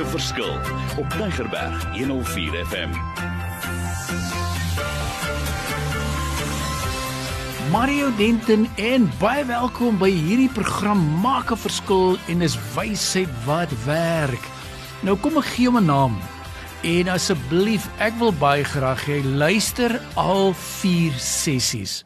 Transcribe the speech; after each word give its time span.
'n 0.00 0.06
verskil 0.06 0.54
op 0.96 1.14
Neigerberg 1.18 1.84
104 1.92 2.66
FM. 2.66 2.90
Mario 7.70 8.08
Denton 8.16 8.68
en 8.76 9.10
baie 9.18 9.44
welkom 9.44 9.98
by 9.98 10.08
hierdie 10.08 10.48
program 10.48 11.20
Maak 11.20 11.52
'n 11.52 11.56
Verskil 11.56 12.16
en 12.28 12.40
is 12.40 12.56
wysheid 12.74 13.28
wat 13.44 13.68
werk. 13.84 14.44
Nou 15.00 15.16
kom 15.16 15.36
ek 15.36 15.44
gee 15.44 15.66
hom 15.66 15.76
'n 15.76 15.84
naam. 15.84 16.16
En 16.82 17.08
asseblief, 17.08 17.88
ek 17.98 18.14
wil 18.18 18.32
baie 18.32 18.64
graag 18.64 19.04
hê 19.04 19.20
luister 19.24 20.00
al 20.14 20.54
4 20.54 21.12
sessies 21.18 22.04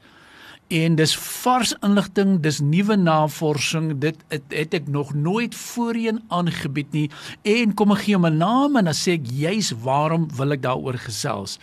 en 0.74 0.96
dis 0.98 1.14
vars 1.16 1.72
inligting, 1.86 2.38
dis 2.42 2.58
nuwe 2.64 2.96
navorsing. 2.98 3.92
Dit 4.02 4.22
het, 4.32 4.46
het 4.50 4.74
ek 4.74 4.88
nog 4.90 5.14
nooit 5.14 5.54
voorheen 5.54 6.22
aangebied 6.34 6.92
nie. 6.96 7.08
En 7.46 7.74
kom 7.78 7.94
ek 7.94 8.06
gee 8.06 8.18
hom 8.18 8.26
'n 8.26 8.38
naam 8.42 8.76
en 8.76 8.90
dan 8.90 8.96
sê 8.98 9.14
ek 9.18 9.30
juis 9.30 9.70
waarom 9.84 10.28
wil 10.36 10.52
ek 10.52 10.62
daaroor 10.62 10.98
gesels. 10.98 11.58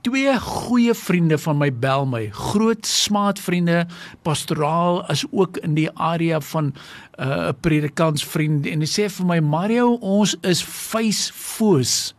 Twee 0.00 0.38
goeie 0.40 0.94
vriende 0.94 1.38
van 1.38 1.58
my 1.58 1.70
bel 1.72 2.06
my, 2.06 2.28
groot 2.30 2.86
smaatvriende, 2.86 3.86
pastoraal 4.22 5.02
as 5.10 5.24
ook 5.30 5.56
in 5.56 5.74
die 5.74 5.90
area 5.94 6.40
van 6.40 6.72
uh, 7.18 7.26
'n 7.26 7.30
uh, 7.30 7.52
predikantsvriend 7.60 8.66
en 8.66 8.80
hy 8.80 8.86
sê 8.86 9.10
vir 9.10 9.26
my 9.26 9.40
Mario, 9.40 9.98
ons 10.00 10.36
is 10.42 10.62
face 10.62 11.32
foes. 11.34 12.14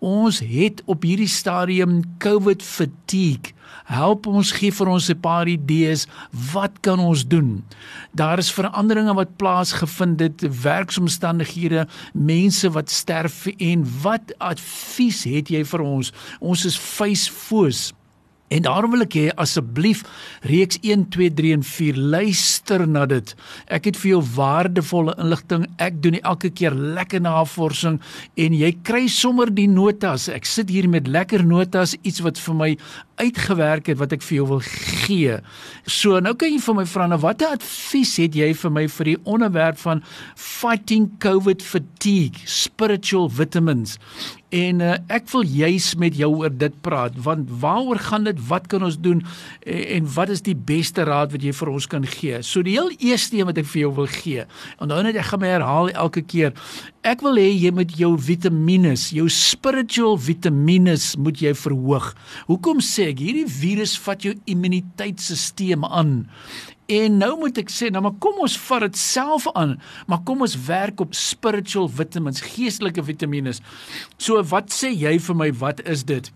Ons 0.00 0.38
het 0.40 0.80
op 0.88 1.02
hierdie 1.04 1.28
stadium 1.28 2.00
COVID 2.18 2.62
fatigue. 2.64 3.52
Help 3.84 4.24
ons 4.30 4.52
gee 4.56 4.72
vir 4.72 4.88
ons 4.88 5.10
'n 5.10 5.20
paar 5.20 5.48
idees. 5.48 6.06
Wat 6.52 6.80
kan 6.80 6.98
ons 6.98 7.26
doen? 7.26 7.64
Daar 8.12 8.38
is 8.38 8.52
veranderinge 8.52 9.14
wat 9.14 9.36
plaasgevind 9.36 10.20
het 10.20 10.62
werksomstandighede 10.62 11.86
mense 12.14 12.70
wat 12.70 12.90
sterf 12.90 13.46
en 13.46 13.84
wat 14.02 14.32
advies 14.38 15.24
het 15.24 15.48
jy 15.48 15.64
vir 15.64 15.80
ons? 15.80 16.12
Ons 16.40 16.64
is 16.64 16.78
face 16.78 17.30
foes 17.30 17.92
En 18.50 18.64
daarom 18.66 18.96
wil 18.96 19.04
ek 19.04 19.14
hê 19.14 19.26
asseblief 19.38 20.02
reeks 20.50 20.80
1 20.82 21.04
2 21.14 21.30
3 21.38 21.52
en 21.54 21.62
4 21.66 21.98
luister 22.14 22.82
na 22.88 23.04
dit. 23.06 23.34
Ek 23.70 23.86
het 23.86 23.98
vir 24.02 24.16
jou 24.16 24.22
waardevolle 24.34 25.14
inligting. 25.22 25.68
Ek 25.78 26.00
doen 26.02 26.18
elke 26.18 26.50
keer 26.50 26.74
lekker 26.74 27.22
navorsing 27.22 28.00
en 28.34 28.56
jy 28.58 28.72
kry 28.86 29.04
sommer 29.06 29.52
die 29.54 29.68
notas. 29.70 30.26
Ek 30.34 30.48
sit 30.50 30.72
hier 30.74 30.90
met 30.90 31.06
lekker 31.06 31.46
notas, 31.46 31.94
iets 32.02 32.24
wat 32.26 32.42
vir 32.42 32.58
my 32.58 32.70
uitgewerk 33.20 33.92
het 33.92 34.00
wat 34.00 34.16
ek 34.16 34.26
vir 34.26 34.40
jou 34.40 34.48
wil 34.56 34.64
gee. 34.66 35.38
So 35.86 36.18
nou 36.18 36.34
kan 36.34 36.50
jy 36.50 36.58
vir 36.64 36.78
my 36.80 36.86
vra 36.90 37.06
nou 37.12 37.20
watter 37.22 37.54
advies 37.54 38.16
het 38.18 38.34
jy 38.34 38.50
vir 38.64 38.74
my 38.74 38.86
vir 38.98 39.12
die 39.12 39.18
onderwerp 39.30 39.78
van 39.84 40.02
fighting 40.34 41.06
covid 41.22 41.62
fatigue, 41.62 42.42
spiritual 42.50 43.30
vitamins? 43.30 43.98
En 44.50 44.80
uh, 44.82 44.96
ek 45.06 45.28
wil 45.30 45.44
juis 45.46 45.92
met 46.02 46.16
jou 46.18 46.30
oor 46.42 46.50
dit 46.50 46.74
praat 46.82 47.14
want 47.22 47.50
waaroor 47.62 48.00
gaan 48.02 48.26
dit? 48.26 48.38
Wat 48.48 48.66
kan 48.70 48.82
ons 48.82 48.98
doen? 48.98 49.22
En, 49.62 49.82
en 49.96 50.08
wat 50.16 50.32
is 50.34 50.42
die 50.42 50.56
beste 50.56 51.06
raad 51.06 51.30
wat 51.34 51.44
jy 51.46 51.52
vir 51.54 51.70
ons 51.70 51.86
kan 51.90 52.06
gee? 52.06 52.40
So 52.46 52.66
die 52.66 52.74
heel 52.74 52.90
eerste 52.98 53.38
een 53.38 53.46
wat 53.46 53.60
ek 53.62 53.68
vir 53.70 53.84
jou 53.84 53.92
wil 54.00 54.10
gee 54.10 54.46
onthou 54.82 55.02
net 55.06 55.18
ek 55.20 55.28
gaan 55.30 55.42
my 55.44 55.52
herhaal 55.52 55.92
elke 55.94 56.24
keer. 56.26 56.54
Ek 57.06 57.22
wil 57.24 57.38
hê 57.38 57.46
jy 57.52 57.70
moet 57.74 57.94
jou 57.96 58.10
vitamiene 58.18 58.96
jou 58.98 59.28
spiritual 59.30 60.18
vitamiene 60.18 60.96
moet 61.22 61.40
jy 61.40 61.54
verhoog. 61.54 62.10
Hoekom 62.50 62.82
sê 62.84 63.10
ek 63.14 63.22
hierdie 63.22 63.46
virus 63.46 63.94
vat 64.02 64.26
jou 64.26 64.34
immuniteitstelsel 64.50 65.86
aan 65.86 66.14
En 66.90 67.16
nou 67.22 67.32
moet 67.44 67.60
ek 67.62 67.70
sê, 67.70 67.88
nou 67.92 68.02
maar 68.02 68.16
kom 68.22 68.40
ons 68.42 68.56
vat 68.66 68.84
dit 68.88 68.98
self 68.98 69.46
aan, 69.54 69.76
maar 70.10 70.24
kom 70.26 70.42
ons 70.46 70.56
werk 70.66 71.02
op 71.04 71.14
spiritual 71.14 71.88
vitamins, 72.00 72.42
geestelike 72.42 73.04
vitamiene. 73.06 73.54
So 74.18 74.42
wat 74.50 74.74
sê 74.74 74.90
jy 74.90 75.16
vir 75.22 75.38
my, 75.38 75.50
wat 75.62 75.84
is 75.86 76.02
dit? 76.08 76.32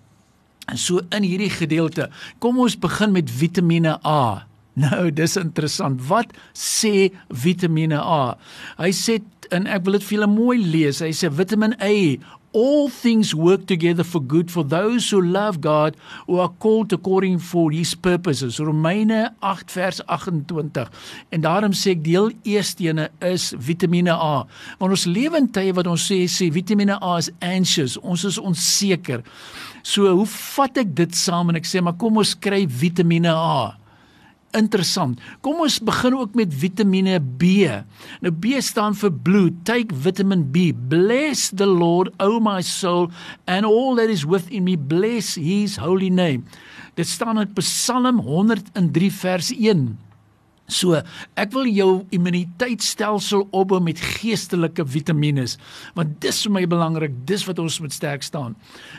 En 0.70 0.81
so 0.81 1.03
in 1.12 1.26
hierdie 1.26 1.53
gedeelte, 1.53 2.09
kom 2.41 2.62
ons 2.62 2.78
begin 2.81 3.12
met 3.12 3.31
Vitamiene 3.31 3.98
A. 4.06 4.47
Nou, 4.81 5.10
dis 5.14 5.37
interessant. 5.38 6.00
Wat 6.09 6.32
sê 6.56 7.12
Vitamiene 7.28 8.00
A? 8.00 8.34
Hy 8.81 8.91
sê 8.97 9.20
en 9.54 9.69
ek 9.70 9.84
wil 9.87 9.98
dit 9.98 10.06
vir 10.09 10.16
julle 10.16 10.31
mooi 10.31 10.56
lees. 10.62 11.03
Hy 11.04 11.12
sê 11.16 11.31
Vitamin 11.32 11.76
A 11.82 11.93
all 12.54 12.88
things 12.88 13.34
work 13.34 13.66
together 13.66 14.04
for 14.04 14.22
good 14.22 14.50
for 14.50 14.65
those 14.65 15.10
who 15.10 15.20
love 15.20 15.60
God 15.60 15.97
who 16.26 16.38
are 16.38 16.53
called 16.60 16.92
according 16.92 17.38
for 17.41 17.70
his 17.70 17.94
purposes. 17.94 18.60
Romeine 18.60 19.34
8 19.42 19.70
vers 19.75 20.00
28 20.09 20.88
en 21.34 21.44
daarom 21.44 21.75
sê 21.75 21.97
ek 21.98 22.04
deel 22.06 22.31
eerste 22.47 22.87
ene 22.88 23.10
is 23.20 23.50
Vitamiene 23.59 24.14
A. 24.14 24.47
Want 24.78 24.94
ons 24.94 25.06
lewe 25.10 25.43
in 25.43 25.50
tye 25.53 25.75
wat 25.76 25.91
ons 25.91 26.09
sê 26.09 26.22
sê 26.31 26.48
Vitamiene 26.54 26.97
A 27.03 27.19
is 27.19 27.32
anxious. 27.43 27.98
Ons 28.00 28.25
is 28.31 28.38
onseker. 28.38 29.26
So 29.82 30.09
hoe 30.14 30.28
vat 30.31 30.84
ek 30.84 30.94
dit 30.97 31.19
saam 31.19 31.50
en 31.50 31.60
ek 31.60 31.69
sê 31.69 31.82
maar 31.82 31.98
kom 32.00 32.22
ons 32.22 32.37
kry 32.38 32.64
Vitamiene 32.70 33.34
A 33.34 33.84
interessant. 34.56 35.20
Kom 35.44 35.60
ons 35.65 35.78
begin 35.82 36.16
ook 36.19 36.34
met 36.38 36.54
Vitamiene 36.54 37.19
B. 37.20 37.66
Nou 38.25 38.32
B 38.32 38.60
staan 38.65 38.97
vir 38.98 39.12
blue. 39.26 39.50
Take 39.69 39.94
vitamin 39.94 40.47
B. 40.54 40.70
Bless 40.75 41.50
the 41.50 41.66
Lord, 41.66 42.12
O 42.22 42.41
my 42.41 42.62
soul, 42.62 43.10
and 43.47 43.66
all 43.66 43.94
that 43.98 44.12
is 44.12 44.25
within 44.25 44.64
me. 44.64 44.76
Bless 44.76 45.34
his 45.34 45.76
holy 45.76 46.10
name. 46.10 46.44
Dit 46.94 47.10
staan 47.10 47.41
in 47.43 47.50
Psalm 47.59 48.20
103 48.22 49.10
vers 49.10 49.50
1. 49.50 50.03
So, 50.66 50.97
ek 51.36 51.52
wil 51.52 51.66
jou 51.69 51.88
immuniteitstelsel 52.14 53.44
opbou 53.52 53.82
met 53.84 54.00
geestelike 54.00 54.86
vitamiene, 54.88 55.44
want 55.97 56.16
dis 56.25 56.41
vir 56.47 56.54
my 56.56 56.64
belangrik, 56.70 57.19
dis 57.28 57.44
wat 57.44 57.60
ons 57.60 57.76
moet 57.84 57.92
sterk 57.92 58.25
staan. 58.25 58.54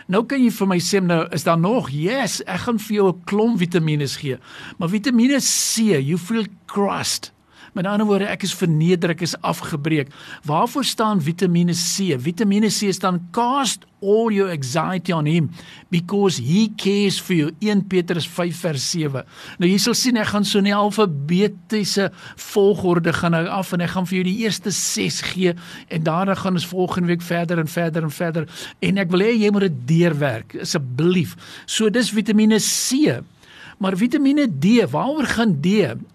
Nou 0.07 0.21
kan 0.29 0.43
jy 0.43 0.51
vir 0.53 0.69
my 0.69 0.77
sê 0.77 1.01
nou, 1.01 1.23
is 1.33 1.47
daar 1.47 1.57
nog? 1.57 1.89
Yes, 1.89 2.43
ek 2.45 2.67
gaan 2.67 2.79
vir 2.79 2.95
jou 2.95 3.07
'n 3.09 3.23
klomp 3.25 3.57
vitamiene 3.57 4.07
gee. 4.07 4.37
Maar 4.77 4.89
Vitamiene 4.89 5.39
C, 5.41 5.97
you 5.99 6.17
feel 6.17 6.45
crushed. 6.67 7.34
Met 7.75 7.89
ander 7.91 8.07
woorde, 8.07 8.29
ek 8.31 8.45
is 8.47 8.53
verneder, 8.55 9.11
ek 9.11 9.25
is 9.25 9.33
afgebreek. 9.43 10.13
Waarvoor 10.47 10.85
staan 10.87 11.19
Vitamiene 11.19 11.73
C? 11.75 12.15
Vitamiene 12.23 12.69
C 12.71 12.87
staan 12.95 13.19
cast 13.35 13.83
all 13.99 14.31
your 14.31 14.47
anxiety 14.53 15.11
on 15.11 15.25
him 15.27 15.49
because 15.91 16.37
he 16.37 16.69
cares 16.79 17.19
for 17.19 17.35
you. 17.35 17.51
1 17.59 17.87
Petrus 17.91 18.27
5 18.31 18.61
vers 18.63 18.85
7. 18.93 19.25
Nou 19.59 19.67
jy 19.67 19.81
sal 19.81 19.97
sien 19.97 20.21
ek 20.21 20.31
gaan 20.31 20.47
so 20.47 20.61
'n 20.61 20.71
alfabetiese 20.71 22.11
volgorde 22.37 23.11
gaan 23.11 23.35
nou 23.35 23.45
af 23.47 23.73
en 23.73 23.81
ek 23.81 23.89
gaan 23.89 24.07
vir 24.07 24.23
jou 24.23 24.23
die 24.23 24.39
eerste 24.45 24.71
6 24.71 25.21
gee 25.33 25.53
en 25.89 26.03
daarna 26.03 26.35
gaan 26.35 26.55
ons 26.55 26.71
volgende 26.71 27.07
week 27.07 27.21
verder 27.21 27.59
en 27.59 27.67
verder 27.67 28.03
en 28.03 28.11
verder 28.11 28.47
en 28.79 28.97
ek 28.97 29.11
wil 29.11 29.19
hê 29.19 29.35
jy 29.35 29.51
moet 29.51 29.67
dit 29.67 29.87
deurwerk 29.87 30.55
asseblief. 30.61 31.35
So 31.65 31.89
dis 31.89 32.11
Vitamiene 32.11 32.59
C. 32.59 33.19
Maar 33.77 33.97
Vitamiene 33.97 34.47
D, 34.47 34.89
waaroor 34.89 35.25
gaan 35.27 35.57
D? 35.61 35.67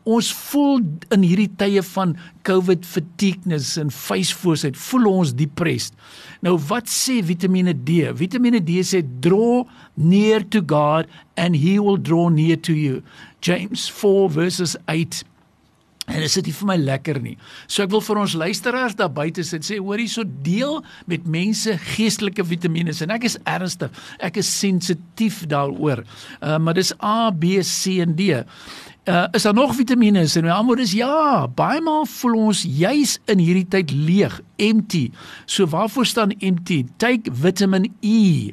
Ons 0.09 0.33
voel 0.33 0.81
in 1.13 1.25
hierdie 1.27 1.51
tye 1.61 1.83
van 1.93 2.15
COVID 2.49 2.87
fatigueness 2.89 3.75
en 3.81 3.93
facefoosheid, 3.93 4.79
voel 4.81 5.11
ons 5.11 5.35
depressed. 5.37 5.93
Nou 6.41 6.57
wat 6.71 6.89
sê 6.89 7.19
Vitamiene 7.25 7.75
D? 7.77 8.07
Vitamiene 8.17 8.63
D 8.65 8.81
sê 8.87 9.03
draw 9.21 9.67
near 9.95 10.47
to 10.49 10.65
God 10.65 11.11
and 11.37 11.61
he 11.61 11.77
will 11.79 12.01
draw 12.01 12.29
near 12.33 12.57
to 12.57 12.73
you. 12.73 13.03
James 13.45 13.89
4 13.89 14.29
verses 14.33 14.77
8 14.89 15.25
En 16.11 16.19
dit 16.19 16.27
is 16.27 16.37
nie 16.43 16.55
vir 16.59 16.69
my 16.69 16.77
lekker 16.81 17.21
nie. 17.23 17.37
So 17.71 17.85
ek 17.85 17.93
wil 17.95 18.03
vir 18.03 18.21
ons 18.25 18.35
luisteraars 18.39 18.97
daar 18.99 19.13
buite 19.15 19.45
sit 19.47 19.67
sê 19.67 19.79
hoor 19.79 20.01
hierso 20.03 20.25
deel 20.45 20.81
met 21.11 21.29
mense 21.31 21.77
geestelike 21.95 22.45
vitamiene 22.47 22.95
en 23.07 23.15
ek 23.15 23.29
is 23.31 23.39
ernstig. 23.49 23.95
Ek 24.19 24.41
is 24.43 24.51
sensitief 24.51 25.45
daaroor. 25.51 26.03
Uh, 26.41 26.59
maar 26.59 26.75
dis 26.79 26.93
A, 26.99 27.31
B, 27.31 27.61
C 27.63 28.01
en 28.03 28.17
D. 28.19 28.43
Uh, 29.09 29.25
is 29.33 29.47
daar 29.47 29.55
nog 29.55 29.73
vitamiene 29.79 30.27
en 30.27 30.45
my 30.45 30.53
antwoord 30.55 30.83
is 30.83 30.97
ja. 30.99 31.47
Baie 31.47 31.81
maal 31.81 32.05
voel 32.11 32.37
ons 32.51 32.65
juis 32.67 33.17
in 33.31 33.41
hierdie 33.41 33.69
tyd 33.71 33.95
leeg, 33.95 34.41
empty. 34.59 35.09
So 35.47 35.71
waarvoor 35.71 36.07
staan 36.07 36.35
empty? 36.41 36.85
Take 36.99 37.31
vitamin 37.33 37.89
E. 38.03 38.51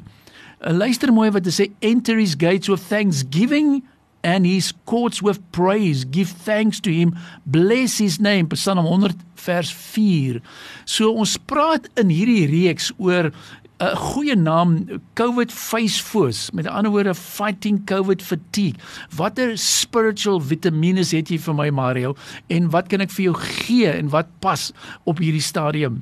Uh, 0.62 0.72
luister 0.78 1.14
mooi 1.14 1.32
wat 1.34 1.46
dit 1.46 1.54
sê 1.54 1.72
enter 1.86 2.22
his 2.22 2.38
gates 2.38 2.70
with 2.70 2.86
thanksgiving 2.86 3.82
and 4.24 4.46
his 4.46 4.74
courts 4.86 5.22
with 5.22 5.40
praise 5.52 6.06
give 6.06 6.30
thanks 6.30 6.80
to 6.80 6.92
him 6.92 7.16
bless 7.46 7.98
his 7.98 8.20
name 8.20 8.50
Psalm 8.54 8.84
100 8.84 9.16
vers 9.36 9.72
4 9.72 10.42
so 10.86 11.14
ons 11.14 11.38
praat 11.38 11.88
in 11.98 12.10
hierdie 12.14 12.48
reeks 12.50 12.92
oor 12.98 13.32
'n 13.78 13.94
goeie 13.94 14.34
naam 14.34 14.72
COVID 15.14 15.52
facefoes 15.54 16.50
met 16.58 16.66
ander 16.66 16.90
woorde 16.92 17.14
fighting 17.14 17.84
COVID 17.86 18.24
fatigue. 18.26 18.82
Watter 19.14 19.54
spiritual 19.58 20.42
vitamiene 20.42 21.06
het 21.06 21.30
jy 21.30 21.38
vir 21.38 21.54
my 21.54 21.70
Mario? 21.70 22.16
En 22.50 22.72
wat 22.74 22.90
kan 22.90 23.06
ek 23.06 23.14
vir 23.14 23.30
jou 23.30 23.36
gee 23.38 23.92
en 23.92 24.10
wat 24.10 24.32
pas 24.42 24.72
op 25.06 25.22
hierdie 25.22 25.46
stadium? 25.46 26.02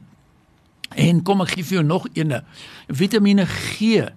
En 0.95 1.19
kom 1.27 1.43
ek 1.43 1.57
gee 1.57 1.67
vir 1.67 1.81
jou 1.81 1.87
nog 1.87 2.07
eene 2.15 2.45
vitamiene 2.87 3.43
G 3.43 4.07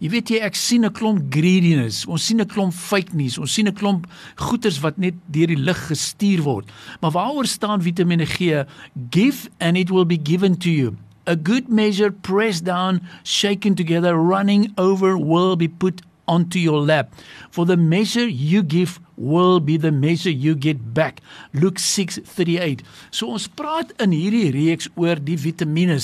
Jy 0.00 0.08
weet 0.08 0.30
jy 0.32 0.38
ek 0.40 0.54
sien 0.56 0.84
'n 0.84 0.92
klomp 0.96 1.26
greediness. 1.28 2.06
Ons 2.08 2.24
sien 2.24 2.40
'n 2.40 2.48
klomp 2.48 2.72
fake 2.72 3.12
news. 3.12 3.36
Ons 3.36 3.52
sien 3.52 3.68
'n 3.68 3.74
klomp 3.74 4.06
goeters 4.36 4.80
wat 4.80 4.96
net 4.96 5.14
deur 5.26 5.46
die 5.46 5.60
lug 5.60 5.76
gestuur 5.88 6.42
word. 6.42 6.70
Maar 7.00 7.10
waaroor 7.10 7.46
staan 7.46 7.82
Vitamiene 7.82 8.24
G? 8.24 8.64
Give 9.10 9.50
and 9.58 9.76
it 9.76 9.90
will 9.90 10.06
be 10.06 10.18
given 10.22 10.56
to 10.56 10.70
you. 10.70 10.96
A 11.26 11.36
good 11.36 11.68
measure 11.68 12.10
pressed 12.10 12.64
down, 12.64 13.02
shaken 13.24 13.74
together, 13.74 14.16
running 14.16 14.72
over 14.76 15.18
will 15.18 15.54
be 15.54 15.68
put 15.68 16.00
onto 16.24 16.58
your 16.58 16.80
lap. 16.80 17.12
For 17.50 17.66
the 17.66 17.76
measure 17.76 18.26
you 18.26 18.62
give 18.62 19.00
will 19.20 19.60
be 19.60 19.76
the 19.76 19.92
measure 19.92 20.30
you 20.32 20.54
get 20.54 20.94
back. 20.94 21.20
Luke 21.52 21.78
6:38. 21.78 22.80
So 23.10 23.28
ons 23.36 23.46
praat 23.48 23.92
in 24.00 24.14
hierdie 24.16 24.48
reeks 24.54 24.88
oor 24.96 25.20
die 25.20 25.36
vitamiene, 25.36 25.98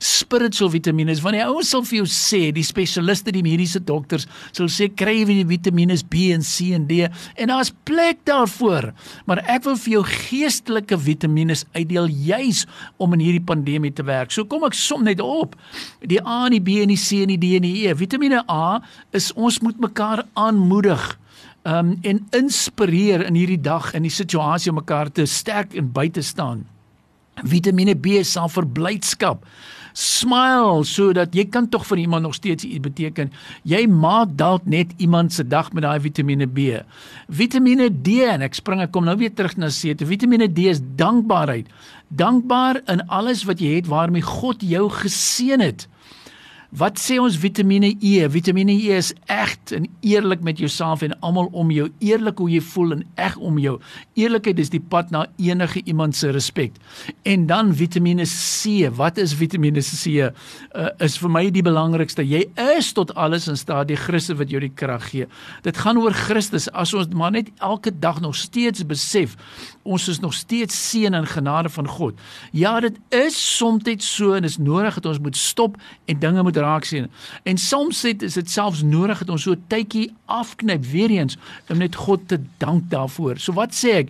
spiritual 0.00 0.72
vitamiene. 0.72 1.14
Want 1.22 1.36
die 1.36 1.44
ouens 1.44 1.68
sal 1.68 1.84
vir 1.84 2.00
jou 2.00 2.08
sê, 2.08 2.50
die 2.54 2.64
spesialiste, 2.64 3.34
die 3.34 3.44
mediese 3.44 3.82
dokters 3.84 4.26
sal 4.56 4.70
sê 4.72 4.88
kry 4.88 5.20
jy 5.20 5.42
die 5.42 5.48
vitamiene 5.52 5.98
B 6.08 6.32
en 6.32 6.42
C 6.42 6.72
en 6.72 6.86
D 6.88 7.04
en 7.36 7.52
daar's 7.52 7.72
plek 7.84 8.24
daarvoor. 8.24 8.92
Maar 9.28 9.44
ek 9.52 9.68
wil 9.68 9.76
vir 9.76 9.98
jou 9.98 10.04
geestelike 10.08 10.96
vitamiene 10.96 11.54
uitdeel 11.76 12.08
juis 12.08 12.64
om 12.96 13.12
in 13.12 13.20
hierdie 13.20 13.44
pandemie 13.44 13.92
te 13.92 14.06
werk. 14.08 14.32
So 14.32 14.48
kom 14.48 14.64
ek 14.64 14.74
som 14.78 15.04
net 15.04 15.20
op. 15.20 15.56
Die 16.00 16.20
A 16.24 16.46
en 16.46 16.56
die 16.56 16.62
B 16.64 16.80
en 16.82 16.94
die 16.94 17.00
C 17.00 17.22
en 17.26 17.34
die 17.34 17.40
D 17.40 17.56
en 17.58 17.66
die 17.68 17.84
E. 17.84 17.94
Vitamiene 17.98 18.42
A 18.48 18.80
is 19.12 19.32
ons 19.36 19.60
moet 19.60 19.78
mekaar 19.82 20.24
aanmoedig 20.38 21.12
um 21.68 21.94
en 22.02 22.26
inspireer 22.30 23.26
in 23.26 23.38
hierdie 23.38 23.60
dag 23.60 23.92
in 23.94 24.02
die 24.02 24.12
situasie 24.12 24.72
om 24.72 24.80
mekaar 24.80 25.12
te 25.12 25.26
sterk 25.26 25.76
en 25.78 25.92
by 25.92 26.08
te 26.10 26.22
staan. 26.22 26.64
Vitamiene 27.42 27.94
B 27.96 28.20
sal 28.26 28.50
vir 28.52 28.66
blydskap 28.66 29.46
smile 29.96 30.84
sodat 30.88 31.34
jy 31.36 31.44
kan 31.52 31.68
tog 31.70 31.84
vir 31.86 32.02
iemand 32.04 32.24
nog 32.26 32.34
steeds 32.36 32.64
iets 32.64 32.82
beteken. 32.82 33.30
Jy 33.68 33.84
maak 33.86 34.34
dalk 34.36 34.66
net 34.66 34.92
iemand 34.96 35.32
se 35.32 35.44
dag 35.44 35.72
met 35.72 35.84
daai 35.84 36.00
Vitamiene 36.00 36.48
B. 36.48 36.80
Vitamiene 37.28 37.90
D 37.92 38.22
en 38.26 38.44
ek 38.46 38.56
spring 38.58 38.82
ek 38.84 38.92
kom 38.92 39.06
nou 39.08 39.16
weer 39.20 39.32
terug 39.34 39.56
na 39.60 39.70
C. 39.72 39.94
Vitamiene 39.96 40.48
D 40.48 40.70
is 40.72 40.80
dankbaarheid. 40.80 41.68
Dankbaar 42.08 42.82
in 42.92 43.04
alles 43.08 43.44
wat 43.48 43.60
jy 43.60 43.78
het 43.80 43.90
waarmee 43.90 44.24
God 44.24 44.64
jou 44.64 44.88
geseën 44.92 45.60
het. 45.60 45.86
Wat 46.72 46.96
sê 46.96 47.18
ons 47.20 47.34
Vitamiene 47.36 47.90
E? 48.00 48.24
Vitamiene 48.32 48.72
E 48.72 48.94
is 48.96 49.10
eg 49.28 49.50
en 49.76 49.84
eerlik 50.00 50.40
met 50.40 50.56
jouself 50.56 51.02
en 51.04 51.12
almal 51.20 51.50
om 51.52 51.68
jou, 51.70 51.90
eerlik 52.00 52.38
hoe 52.40 52.48
jy 52.48 52.62
voel 52.64 52.94
en 52.96 53.02
eg 53.20 53.34
om 53.36 53.58
jou. 53.60 53.74
Eerlikheid 54.16 54.60
is 54.62 54.70
die 54.72 54.80
pad 54.80 55.10
na 55.12 55.26
enige 55.36 55.82
iemand 55.84 56.16
se 56.16 56.30
respek. 56.32 56.78
En 57.28 57.44
dan 57.46 57.74
Vitamiene 57.76 58.24
C. 58.24 58.88
Wat 58.96 59.20
is 59.20 59.34
Vitamiene 59.36 59.84
C? 59.84 60.16
Uh, 60.16 60.88
is 61.04 61.18
vir 61.20 61.32
my 61.34 61.44
die 61.52 61.64
belangrikste. 61.64 62.24
Jy 62.24 62.46
is 62.76 62.88
tot 62.96 63.12
alles 63.20 63.50
in 63.52 63.60
staat, 63.60 63.90
die 63.92 64.00
Christus 64.00 64.40
wat 64.40 64.48
jou 64.48 64.60
die 64.64 64.72
krag 64.72 65.10
gee. 65.12 65.28
Dit 65.68 65.76
gaan 65.76 66.00
oor 66.00 66.16
Christus. 66.16 66.70
As 66.72 66.94
ons 66.96 67.12
maar 67.12 67.36
net 67.36 67.52
elke 67.60 67.92
dag 67.92 68.22
nog 68.24 68.38
steeds 68.40 68.86
besef 68.88 69.36
ons 69.82 70.08
is 70.08 70.20
nog 70.20 70.34
steeds 70.34 70.90
seën 70.90 71.14
en 71.14 71.26
genade 71.26 71.68
van 71.68 71.88
God. 71.88 72.20
Ja, 72.52 72.80
dit 72.80 72.98
is 73.08 73.56
soms 73.56 73.82
so 73.96 74.32
en 74.32 74.44
is 74.44 74.58
nodig 74.58 74.94
dat 74.94 75.06
ons 75.06 75.18
moet 75.18 75.36
stop 75.36 75.76
en 76.04 76.18
dinge 76.18 76.42
moet 76.42 76.56
raak 76.56 76.84
sien. 76.84 77.10
En 77.42 77.58
soms 77.58 78.00
sit 78.00 78.22
is 78.22 78.34
dit 78.34 78.50
selfs 78.50 78.82
nodig 78.82 79.18
dat 79.18 79.28
ons 79.28 79.42
so 79.42 79.52
'n 79.52 79.64
tydjie 79.68 80.14
afknyp 80.26 80.84
weer 80.84 81.10
eens 81.10 81.36
om 81.68 81.78
net 81.78 81.94
God 81.94 82.28
te 82.28 82.40
dank 82.58 82.90
daarvoor. 82.90 83.38
So 83.38 83.52
wat 83.52 83.74
sê 83.74 83.88
ek? 83.88 84.08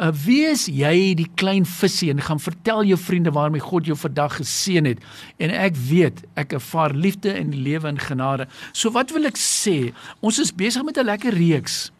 Uh, 0.00 0.08
wees 0.24 0.66
jy 0.66 1.14
die 1.14 1.28
klein 1.34 1.66
visie 1.68 2.10
en 2.10 2.20
gaan 2.20 2.40
vertel 2.40 2.84
jou 2.84 2.98
vriende 2.98 3.30
waarmee 3.30 3.60
God 3.60 3.86
jou 3.86 3.96
vandag 3.96 4.36
geseën 4.36 4.84
het 4.84 4.98
en 5.36 5.50
ek 5.50 5.76
weet 5.76 6.22
ek 6.34 6.52
ervaar 6.52 6.94
liefde 6.94 7.32
en 7.32 7.52
lewe 7.62 7.88
en 7.88 7.98
genade. 7.98 8.46
So 8.72 8.90
wat 8.90 9.10
wil 9.10 9.28
ek 9.28 9.36
sê? 9.36 9.92
Ons 10.20 10.38
is 10.38 10.54
besig 10.54 10.82
met 10.82 10.96
'n 10.96 11.04
lekker 11.04 11.34
reeks 11.34 11.92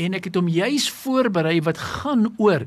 en 0.00 0.16
ek 0.18 0.30
het 0.30 0.38
hom 0.38 0.50
juis 0.50 0.88
voorberei 1.02 1.60
wat 1.66 1.80
gaan 1.80 2.28
oor 2.42 2.66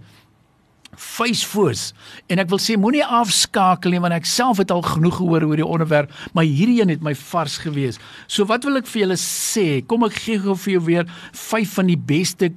facefoos 0.98 1.92
en 2.32 2.42
ek 2.42 2.50
wil 2.50 2.62
sê 2.62 2.78
moenie 2.80 3.06
afskakel 3.06 3.94
nie 3.94 4.02
want 4.02 4.16
ek 4.16 4.30
self 4.30 4.62
het 4.62 4.72
al 4.74 4.86
genoeg 4.86 5.20
gehoor 5.20 5.46
oor 5.46 5.60
die 5.60 5.68
onderwerp 5.68 6.14
maar 6.34 6.48
hierdie 6.48 6.80
een 6.82 6.94
het 6.96 7.04
my 7.06 7.14
vars 7.28 7.60
gewees. 7.62 8.00
So 8.28 8.48
wat 8.50 8.66
wil 8.66 8.80
ek 8.80 8.90
vir 8.90 9.04
julle 9.06 9.20
sê? 9.22 9.84
Kom 9.86 10.08
ek 10.08 10.18
gee 10.24 10.42
gou 10.42 10.56
vir 10.58 10.78
jou 10.78 10.86
weer 10.88 11.12
vyf 11.34 11.76
van 11.78 11.92
die 11.92 12.00
beste 12.00 12.52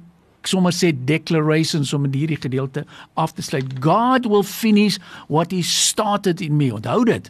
sommer 0.47 0.71
sê 0.71 0.91
declarations 0.91 1.93
om 1.93 2.05
in 2.05 2.15
hierdie 2.15 2.39
gedeelte 2.41 2.85
af 3.17 3.33
te 3.33 3.45
sluit. 3.45 3.79
God 3.81 4.25
will 4.25 4.43
finish 4.43 4.99
what 5.27 5.51
he 5.51 5.61
started 5.61 6.41
in 6.41 6.57
me. 6.57 6.71
Onthou 6.73 7.05
dit. 7.05 7.29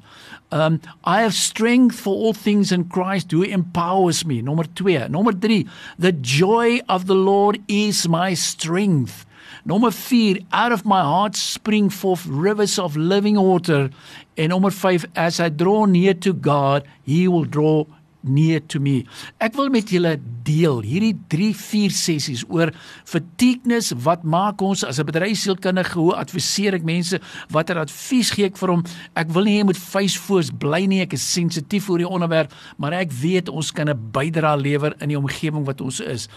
Um 0.52 0.80
I 1.06 1.22
have 1.22 1.34
strength 1.34 2.00
for 2.00 2.14
all 2.14 2.34
things 2.34 2.72
in 2.72 2.90
Christ 2.90 3.32
who 3.32 3.44
empowers 3.44 4.26
me. 4.26 4.42
Nommer 4.42 4.66
2. 4.76 5.08
Nommer 5.10 5.34
3. 5.34 5.66
The 6.00 6.12
joy 6.22 6.82
of 6.88 7.06
the 7.06 7.16
Lord 7.16 7.60
is 7.68 8.08
my 8.08 8.34
strength. 8.34 9.26
Nommer 9.66 9.92
4 9.92 10.40
out 10.52 10.72
of 10.72 10.86
my 10.86 11.02
heart 11.02 11.36
spring 11.36 11.90
forth 11.90 12.26
rivers 12.26 12.80
of 12.80 12.96
living 12.98 13.38
water 13.38 13.90
en 14.38 14.50
nommer 14.50 14.72
5 14.72 15.06
as 15.16 15.40
I 15.40 15.50
draw 15.50 15.86
near 15.86 16.14
to 16.16 16.34
God 16.34 16.84
he 17.04 17.28
will 17.28 17.46
draw 17.46 17.86
near 18.24 18.62
to 18.68 18.80
me. 18.80 19.04
Ek 19.42 19.56
wil 19.58 19.72
met 19.74 19.90
julle 19.90 20.16
deel 20.46 20.82
hierdie 20.86 21.14
3 21.32 21.52
4 21.58 21.96
sessies 21.96 22.44
oor 22.50 22.72
fatigueness 23.10 23.94
wat 24.06 24.24
maak 24.24 24.62
ons 24.62 24.84
as 24.84 25.00
'n 25.00 25.06
bedryfsielkundige 25.06 25.94
hoe 25.94 26.16
adviseer 26.16 26.74
ek 26.74 26.84
mense 26.84 27.20
watter 27.50 27.78
advies 27.78 28.32
gee 28.32 28.46
ek 28.46 28.58
vir 28.58 28.70
hom 28.70 28.84
ek 29.16 29.30
wil 29.30 29.44
nie 29.44 29.58
jy 29.58 29.64
moet 29.64 29.78
facefoos 29.78 30.52
bly 30.52 30.86
nie 30.86 31.02
ek 31.02 31.14
is 31.14 31.34
sensitief 31.34 31.90
oor 31.90 31.98
die 31.98 32.08
onderwerp 32.08 32.54
maar 32.78 32.94
ek 32.94 33.12
weet 33.12 33.50
ons 33.50 33.72
kan 33.72 33.90
'n 33.90 34.12
bydrae 34.12 34.62
lewer 34.62 34.94
in 35.02 35.10
die 35.10 35.18
omgewing 35.18 35.66
wat 35.66 35.82
ons 35.82 36.00
is. 36.00 36.28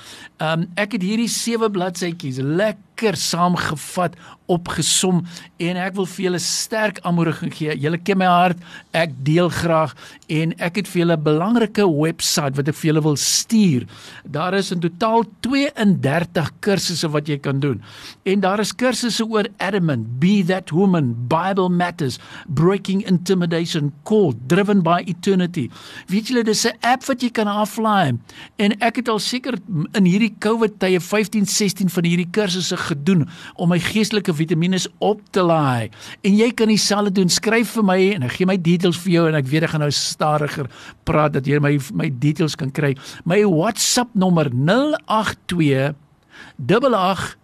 Um 0.40 0.68
ek 0.76 0.92
het 0.92 1.02
hierdie 1.02 1.28
7 1.28 1.72
bladsytjies 1.72 2.38
lekker 2.38 2.93
saamgevat 3.02 4.14
opgesom 4.50 5.22
en 5.62 5.78
ek 5.80 5.94
wil 5.96 6.06
vir 6.08 6.24
julle 6.26 6.40
sterk 6.42 6.98
aanmoediging 7.06 7.52
gee. 7.54 7.76
Julle 7.80 7.98
ken 8.04 8.18
my 8.20 8.28
hart. 8.28 8.60
Ek 8.92 9.14
deel 9.24 9.48
graag 9.48 9.94
en 10.32 10.52
ek 10.62 10.82
het 10.82 10.88
vir 10.88 11.00
julle 11.00 11.16
'n 11.16 11.24
belangrike 11.24 11.84
webwerf 11.84 12.56
wat 12.56 12.68
ek 12.68 12.74
vir 12.74 12.88
julle 12.92 13.02
wil 13.02 13.16
stuur. 13.16 13.86
Daar 14.28 14.54
is 14.54 14.70
in 14.70 14.80
totaal 14.80 15.24
32 15.40 16.50
kursusse 16.60 17.08
wat 17.08 17.28
jy 17.28 17.38
kan 17.38 17.60
doen. 17.60 17.82
En 18.24 18.40
daar 18.40 18.60
is 18.60 18.72
kursusse 18.72 19.24
oor 19.24 19.46
adamant, 19.58 20.20
be 20.20 20.44
that 20.44 20.70
woman, 20.70 21.14
Bible 21.28 21.68
matters, 21.68 22.18
breaking 22.48 23.06
intimidation, 23.06 23.92
called, 24.04 24.48
driven 24.48 24.82
by 24.82 25.02
eternity. 25.06 25.70
Weet 26.08 26.28
julle 26.28 26.44
dis 26.44 26.66
'n 26.66 26.76
app 26.82 27.04
wat 27.04 27.22
jy 27.22 27.30
kan 27.30 27.46
aflaai 27.46 28.18
en 28.58 28.72
ek 28.80 28.96
het 28.96 29.08
al 29.08 29.18
seker 29.18 29.54
in 29.94 30.04
hierdie 30.04 30.34
COVID 30.38 30.78
tye 30.78 31.00
15, 31.00 31.46
16 31.46 31.88
van 31.88 32.04
hierdie 32.04 32.30
kursusse 32.30 32.76
gedoen 32.90 33.26
om 33.54 33.70
my 33.72 33.78
geestelike 33.82 34.34
vitamiene 34.34 34.80
op 34.98 35.20
te 35.30 35.42
laai. 35.42 35.90
En 36.22 36.36
jy 36.36 36.50
kan 36.56 36.68
dieselfde 36.68 37.12
doen. 37.20 37.30
Skryf 37.30 37.76
vir 37.78 37.86
my 37.86 37.98
en 38.16 38.26
ek 38.28 38.38
gee 38.38 38.48
my 38.48 38.58
details 38.60 38.98
vir 39.04 39.12
jou 39.16 39.28
en 39.28 39.38
ek 39.38 39.48
weet 39.50 39.68
ek 39.68 39.74
gaan 39.74 39.84
nou 39.86 39.92
stadiger 39.94 40.70
praat 41.08 41.36
dat 41.36 41.48
jy 41.48 41.60
my 41.62 41.76
my 41.92 42.10
details 42.10 42.56
kan 42.58 42.72
kry. 42.74 42.94
My 43.24 43.42
WhatsApp 43.44 44.14
nommer 44.14 44.50
082 44.52 45.94
88 46.66 47.36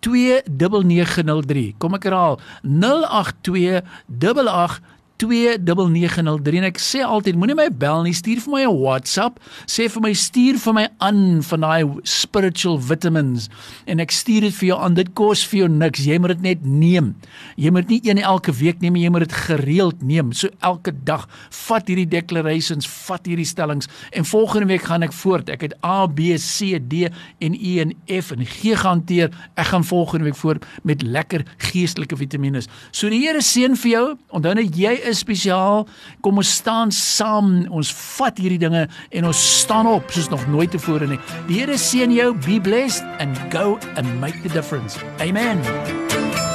29903. 0.00 1.74
Kom 1.82 1.96
ek 1.98 2.06
herhaal. 2.06 2.38
082 2.62 3.82
88 4.06 4.80
29903 5.18 6.60
en 6.60 6.66
ek 6.68 6.78
sê 6.82 7.02
altyd 7.02 7.38
moenie 7.38 7.56
my 7.58 7.68
bel 7.74 8.04
nie 8.06 8.14
stuur 8.16 8.40
vir 8.44 8.52
my 8.52 8.62
'n 8.66 8.76
WhatsApp 8.78 9.40
sê 9.66 9.88
vir 9.90 10.02
my 10.02 10.12
stuur 10.14 10.58
vir 10.62 10.74
my 10.74 10.86
aan 11.00 11.42
van 11.42 11.60
daai 11.60 11.82
spiritual 12.04 12.78
vitamins 12.78 13.48
en 13.86 14.00
ek 14.00 14.10
stuur 14.14 14.46
dit 14.46 14.54
vir 14.54 14.68
jou 14.68 14.78
aan 14.78 14.94
dit 14.94 15.08
kos 15.14 15.44
vir 15.44 15.60
jou 15.60 15.68
niks 15.68 16.04
jy 16.06 16.18
moet 16.18 16.36
dit 16.36 16.42
net 16.42 16.64
neem 16.64 17.14
jy 17.56 17.70
moet 17.70 17.88
nie 17.88 18.00
een 18.04 18.18
elke 18.18 18.52
week 18.52 18.80
neem 18.80 18.96
jy 18.96 19.10
moet 19.10 19.26
dit 19.26 19.32
gereeld 19.32 20.02
neem 20.02 20.32
so 20.32 20.48
elke 20.62 20.92
dag 21.04 21.26
vat 21.66 21.88
hierdie 21.88 22.08
declarations 22.08 22.86
vat 22.86 23.26
hierdie 23.26 23.46
stellings 23.46 23.88
en 24.12 24.24
volgende 24.24 24.68
week 24.68 24.86
gaan 24.86 25.02
ek 25.02 25.12
voort 25.12 25.48
ek 25.48 25.62
het 25.62 25.74
A 25.84 26.06
B 26.06 26.36
C 26.38 26.78
D 26.78 27.08
en 27.40 27.54
E 27.54 27.80
en 27.80 27.92
F 28.06 28.32
en 28.32 28.44
G 28.46 28.74
gehanteer 28.74 29.30
ek 29.56 29.72
gaan 29.72 29.84
volgende 29.84 30.24
week 30.30 30.36
voort 30.36 30.64
met 30.82 31.02
lekker 31.02 31.44
geestelike 31.70 32.16
vitamiene 32.16 32.62
so 32.92 33.08
die 33.10 33.18
Here 33.18 33.42
seën 33.42 33.74
vir 33.76 33.90
jou 33.90 34.04
onthou 34.30 34.54
net 34.54 34.76
jy 34.78 34.94
is 35.08 35.22
spesiaal. 35.24 35.86
Kom 36.20 36.40
ons 36.40 36.50
staan 36.60 36.92
saam. 36.94 37.66
Ons 37.70 37.92
vat 38.16 38.38
hierdie 38.38 38.60
dinge 38.62 38.86
en 38.88 39.28
ons 39.28 39.44
staan 39.60 39.88
op 39.90 40.10
soos 40.14 40.30
nog 40.32 40.46
nooit 40.48 40.70
tevore 40.70 41.08
nie. 41.10 41.20
Die 41.48 41.60
Here 41.60 41.78
seën 41.78 42.12
jou. 42.14 42.34
Be 42.46 42.60
blessed 42.60 43.04
and 43.18 43.38
go 43.52 43.78
and 43.96 44.20
make 44.20 44.42
the 44.42 44.52
difference. 44.52 44.98
Amen. 45.20 45.60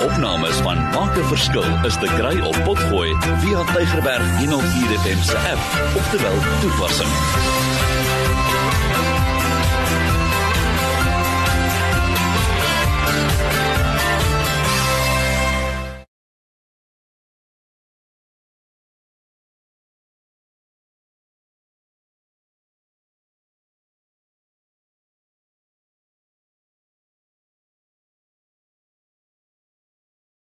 Opnames 0.03 0.57
van 0.65 0.77
Maak 0.95 1.17
'n 1.17 1.27
Verskil 1.31 1.86
is 1.86 1.98
te 1.98 2.10
kry 2.17 2.39
op 2.39 2.57
Potgooi 2.63 3.15
via 3.39 3.63
Tigerberg 3.74 4.38
104 4.38 5.00
FM 5.00 5.22
se 5.22 5.38
app 5.38 5.95
of 5.98 6.10
te 6.10 6.17
wel 6.22 6.39
toepassing. 6.62 7.62